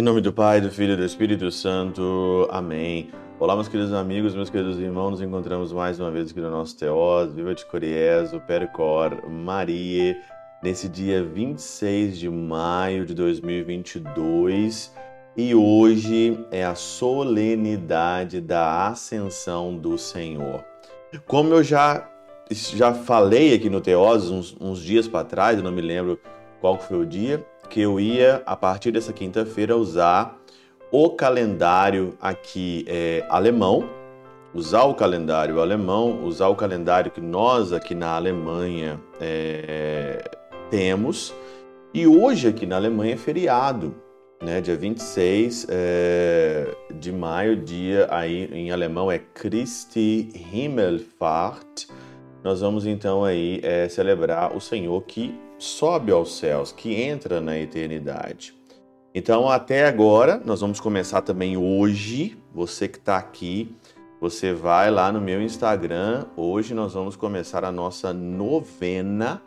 [0.00, 2.48] Em nome do Pai, do Filho e do Espírito Santo.
[2.50, 3.10] Amém.
[3.38, 5.10] Olá, meus queridos amigos, meus queridos irmãos.
[5.10, 10.18] Nos encontramos mais uma vez aqui no nosso Teós, Viva de Coriés, o Percor, Maria,
[10.62, 14.96] nesse dia 26 de maio de 2022.
[15.36, 20.69] E hoje é a solenidade da Ascensão do Senhor.
[21.26, 22.08] Como eu já,
[22.50, 26.20] já falei aqui no Teós uns, uns dias para trás, eu não me lembro
[26.60, 30.38] qual foi o dia, que eu ia, a partir dessa quinta-feira, usar
[30.92, 33.88] o calendário aqui é, alemão,
[34.54, 40.22] usar o calendário alemão, usar o calendário que nós aqui na Alemanha é,
[40.70, 41.34] temos.
[41.92, 43.94] E hoje aqui na Alemanha é feriado,
[44.42, 44.60] né?
[44.60, 51.86] Dia 26 é, de maio, dia aí em alemão é Christi Himmelfahrt.
[52.42, 57.58] Nós vamos então aí é, celebrar o Senhor que sobe aos céus, que entra na
[57.58, 58.54] eternidade.
[59.14, 62.38] Então, até agora, nós vamos começar também hoje.
[62.54, 63.76] Você que está aqui,
[64.20, 66.26] você vai lá no meu Instagram.
[66.36, 69.42] Hoje nós vamos começar a nossa novena,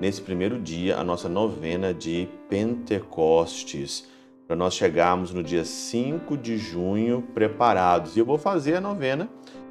[0.00, 4.08] nesse primeiro dia, a nossa novena de Pentecostes,
[4.48, 8.16] para nós chegarmos no dia 5 de junho preparados.
[8.16, 9.28] E eu vou fazer a novena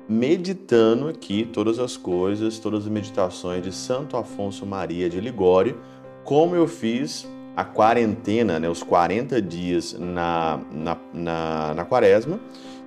[0.07, 5.81] meditando aqui todas as coisas, todas as meditações de Santo Afonso Maria de Ligório,
[6.23, 12.39] como eu fiz a quarentena, né, os 40 dias na, na, na, na quaresma.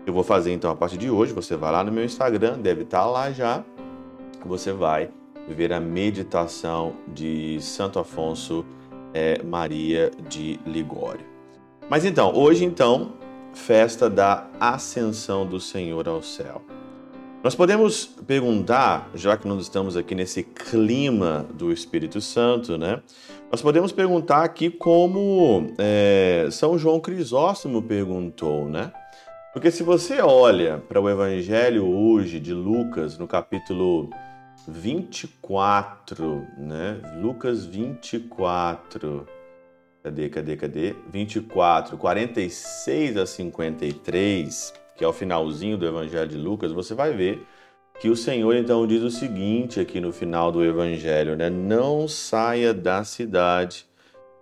[0.06, 1.32] Eu vou fazer então a partir de hoje.
[1.32, 3.64] Você vai lá no meu Instagram, deve estar lá já.
[4.46, 5.10] Você vai
[5.48, 8.64] ver a meditação de Santo Afonso
[9.12, 11.39] é, Maria de Ligório.
[11.90, 13.14] Mas então, hoje então,
[13.52, 16.62] festa da Ascensão do Senhor ao céu.
[17.42, 23.02] Nós podemos perguntar, já que nós estamos aqui nesse clima do Espírito Santo, né?
[23.50, 28.92] Nós podemos perguntar aqui como é, São João Crisóstomo perguntou, né?
[29.52, 34.08] Porque se você olha para o Evangelho hoje de Lucas, no capítulo
[34.68, 37.00] 24, né?
[37.20, 39.39] Lucas 24.
[40.02, 40.94] Cadê, cadê, cadê?
[41.12, 47.42] 24, 46 a 53 que é o finalzinho do Evangelho de Lucas, você vai ver
[47.98, 51.48] que o Senhor então diz o seguinte aqui no final do Evangelho, né?
[51.48, 53.86] Não saia da cidade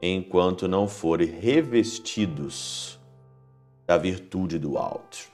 [0.03, 2.99] enquanto não forem revestidos
[3.87, 5.29] da virtude do alto.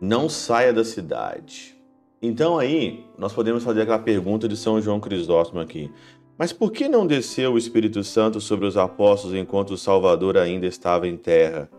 [0.00, 1.76] Não saia da cidade.
[2.22, 5.92] Então aí nós podemos fazer aquela pergunta de São João Crisóstomo aqui.
[6.38, 10.66] Mas por que não desceu o Espírito Santo sobre os apóstolos enquanto o Salvador ainda
[10.66, 11.70] estava em terra?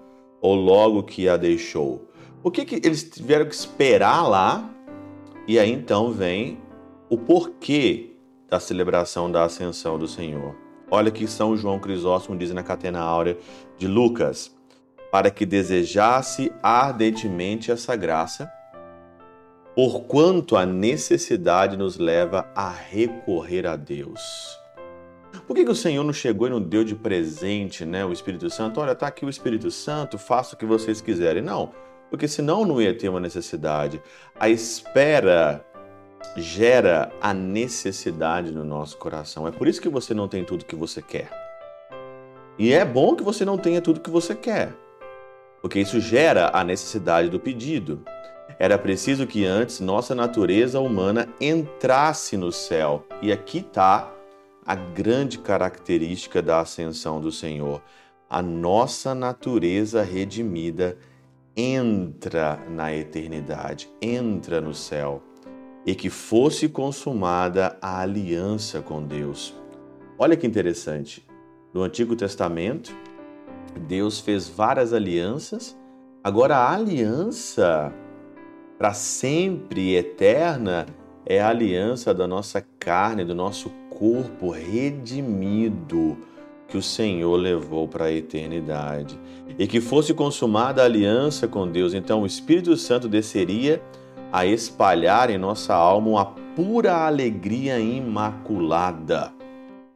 [0.46, 2.08] ou logo que a deixou?
[2.44, 4.70] Por que, que eles tiveram que esperar lá?
[5.48, 6.60] E aí então vem
[7.10, 8.12] o porquê
[8.48, 10.56] da celebração da ascensão do Senhor.
[10.92, 13.36] Olha que São João Crisóstomo diz na Catena Áurea
[13.76, 14.56] de Lucas:
[15.12, 18.48] para que desejasse ardentemente essa graça,
[19.75, 24.58] porquanto a necessidade nos leva a recorrer a Deus.
[25.46, 28.50] Por que, que o Senhor não chegou e não deu de presente né, o Espírito
[28.50, 28.80] Santo?
[28.80, 31.44] Olha, está aqui o Espírito Santo, faça o que vocês quiserem.
[31.44, 31.74] Não,
[32.09, 34.02] porque senão não ia ter uma necessidade.
[34.40, 35.64] A espera
[36.38, 39.46] gera a necessidade no nosso coração.
[39.46, 41.30] É por isso que você não tem tudo que você quer.
[42.58, 44.74] E é bom que você não tenha tudo que você quer,
[45.62, 48.02] porque isso gera a necessidade do pedido.
[48.58, 53.06] Era preciso que antes nossa natureza humana entrasse no céu.
[53.22, 54.12] E aqui está
[54.66, 57.82] a grande característica da ascensão do Senhor.
[58.30, 60.98] A nossa natureza redimida
[61.56, 65.22] entra na eternidade, entra no céu,
[65.86, 69.54] e que fosse consumada a aliança com Deus.
[70.18, 71.26] Olha que interessante.
[71.74, 72.96] No Antigo Testamento,
[73.88, 75.78] Deus fez várias alianças.
[76.24, 77.94] Agora, a aliança
[78.78, 80.86] para sempre eterna
[81.25, 86.17] é a aliança da nossa carne, do nosso corpo redimido
[86.67, 89.17] que o Senhor levou para a eternidade
[89.58, 91.94] e que fosse consumada a aliança com Deus.
[91.94, 93.82] Então o Espírito Santo desceria
[94.32, 99.32] a espalhar em nossa alma uma pura alegria imaculada.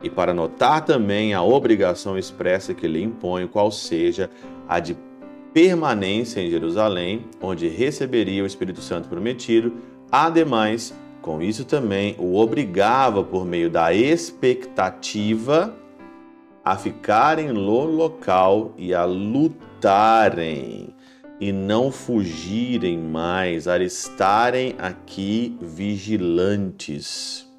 [0.01, 4.29] E para notar também a obrigação expressa que lhe impõe, qual seja
[4.67, 4.95] a de
[5.61, 9.73] permanência em Jerusalém, onde receberia o Espírito Santo prometido,
[10.09, 15.75] ademais com isso também o obrigava, por meio da expectativa,
[16.63, 20.95] a ficarem no local e a lutarem.
[21.41, 27.49] e não fugirem mais, a estarem aqui vigilantes.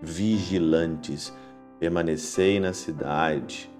[0.00, 1.32] Vigilantes.
[1.80, 3.75] Permanecei na cidade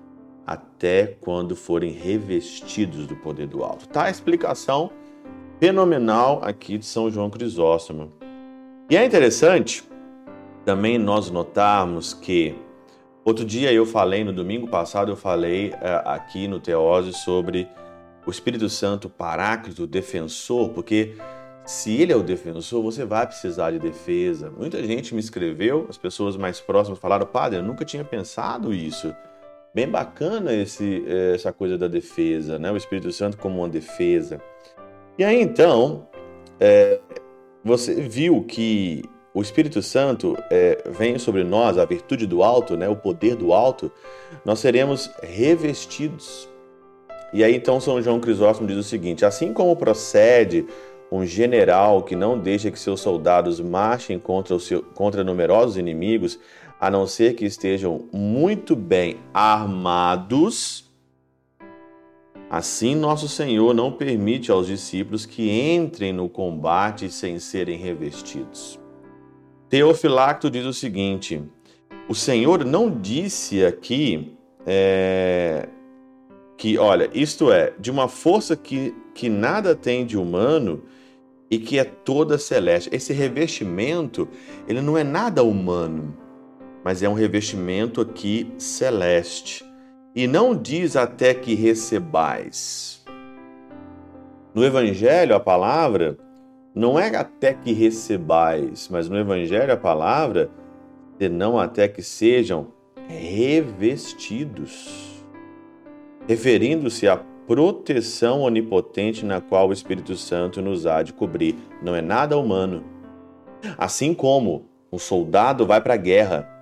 [0.47, 3.89] até quando forem revestidos do poder do alto.
[3.89, 4.91] Tá a explicação
[5.59, 8.13] fenomenal aqui de São João Crisóstomo.
[8.89, 9.83] E é interessante
[10.65, 12.55] também nós notarmos que
[13.25, 17.69] outro dia eu falei, no domingo passado, eu falei uh, aqui no Teose sobre
[18.25, 21.15] o Espírito Santo Paráclito, defensor, porque
[21.65, 24.53] se ele é o defensor, você vai precisar de defesa.
[24.57, 29.15] Muita gente me escreveu, as pessoas mais próximas falaram, padre, eu nunca tinha pensado isso.
[29.77, 32.73] Bem bacana esse, eh, essa coisa da defesa, né?
[32.73, 34.41] O Espírito Santo como uma defesa.
[35.19, 36.09] E aí então,
[36.59, 36.99] é,
[37.63, 39.03] você viu que
[39.35, 43.53] o Espírito Santo é, vem sobre nós, a virtude do alto, né, o poder do
[43.53, 43.93] alto,
[44.47, 46.49] nós seremos revestidos.
[47.31, 50.65] E aí então São João Crisóstomo diz o seguinte: assim como procede
[51.13, 56.39] um general que não deixa que seus soldados marchem contra, seu, contra numerosos inimigos,
[56.81, 60.87] a não ser que estejam muito bem armados,
[62.49, 68.79] Assim, nosso Senhor não permite aos discípulos que entrem no combate sem serem revestidos.
[69.69, 71.43] Teofilacto diz o seguinte:
[72.09, 75.69] o Senhor não disse aqui é,
[76.57, 80.85] que, olha, isto é, de uma força que, que nada tem de humano
[81.51, 82.89] e que é toda celeste.
[82.93, 84.29] Esse revestimento,
[84.69, 86.17] ele não é nada humano,
[86.87, 89.65] mas é um revestimento aqui celeste
[90.15, 93.05] e não diz até que recebais.
[94.55, 96.17] No Evangelho, a palavra
[96.73, 100.49] não é até que recebais, mas no Evangelho, a palavra
[101.19, 102.69] senão até que sejam
[103.09, 105.25] revestidos,
[106.29, 107.17] referindo-se à
[107.49, 111.57] proteção onipotente na qual o Espírito Santo nos há de cobrir.
[111.83, 112.85] Não é nada humano.
[113.77, 116.55] Assim como um soldado vai para a guerra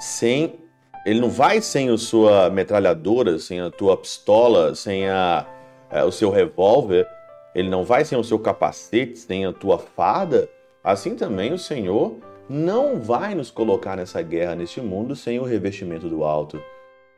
[0.00, 0.58] sem
[1.04, 5.46] ele não vai sem a sua metralhadora, sem a tua pistola, sem a,
[5.90, 7.06] a, o seu revólver.
[7.54, 10.48] Ele não vai sem o seu capacete, sem a tua fada.
[10.84, 12.16] Assim também o Senhor
[12.48, 16.62] não vai nos colocar nessa guerra, neste mundo, sem o revestimento do alto.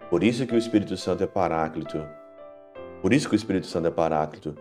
[0.09, 2.07] Por isso que o Espírito Santo é paráclito.
[3.01, 4.57] Por isso que o Espírito Santo é paráclito.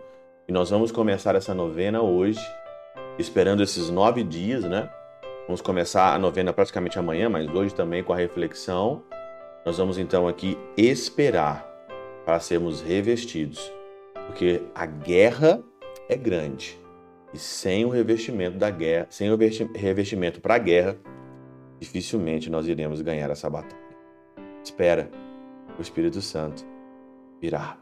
[0.48, 2.40] E nós vamos começar essa novena hoje,
[3.18, 4.90] esperando esses nove dias, né?
[5.46, 9.02] Vamos começar a novena praticamente amanhã, mas hoje também com a reflexão.
[9.66, 11.66] Nós vamos então aqui esperar
[12.24, 13.72] para sermos revestidos,
[14.26, 15.60] porque a guerra
[16.08, 16.78] é grande
[17.34, 20.96] e sem o revestimento da guerra, sem o revestimento para a guerra,
[21.80, 23.82] dificilmente nós iremos ganhar essa batalha.
[24.62, 25.10] Espera,
[25.78, 26.64] o Espírito Santo
[27.40, 27.78] virá.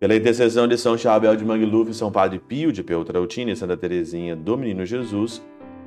[0.00, 4.34] Pela intercessão de São Chabel de Mangluf, São Padre Pio de Peltrautina e Santa Teresinha
[4.34, 5.42] do Menino Jesus,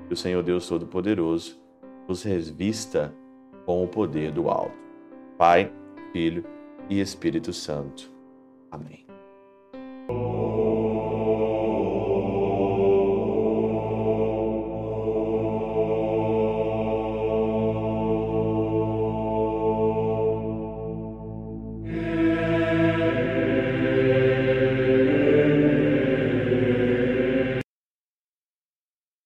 [0.07, 1.61] que o Senhor Deus Todo-Poderoso
[2.07, 3.13] nos revista
[3.65, 4.77] com o poder do alto.
[5.37, 5.71] Pai,
[6.11, 6.43] Filho
[6.89, 8.11] e Espírito Santo.
[8.71, 9.12] Amém.